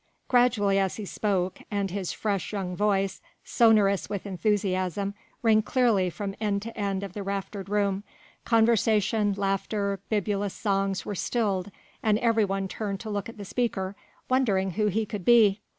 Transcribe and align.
Gradually 0.27 0.79
as 0.79 0.95
he 0.95 1.05
spoke 1.05 1.59
and 1.69 1.91
his 1.91 2.11
fresh 2.11 2.53
young 2.53 2.75
voice, 2.75 3.21
sonorous 3.43 4.09
with 4.09 4.25
enthusiasm 4.25 5.13
rang 5.43 5.61
clearly 5.61 6.09
from 6.09 6.33
end 6.41 6.63
to 6.63 6.75
end 6.75 7.03
of 7.03 7.13
the 7.13 7.21
raftered 7.21 7.69
room, 7.69 8.03
conversation, 8.43 9.33
laughter, 9.37 9.99
bibulous 10.09 10.55
songs 10.55 11.05
were 11.05 11.13
stilled 11.13 11.69
and 12.01 12.17
every 12.17 12.45
one 12.45 12.67
turned 12.67 12.99
to 13.01 13.11
look 13.11 13.29
at 13.29 13.37
the 13.37 13.45
speaker, 13.45 13.95
wondering 14.27 14.71
who 14.71 14.87
he 14.87 15.05
could 15.05 15.23
be. 15.23 15.61